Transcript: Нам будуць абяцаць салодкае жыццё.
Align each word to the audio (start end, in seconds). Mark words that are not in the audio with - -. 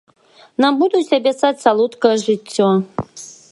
Нам 0.63 0.73
будуць 0.83 1.15
абяцаць 1.19 1.53
салодкае 1.65 2.17
жыццё. 2.25 2.69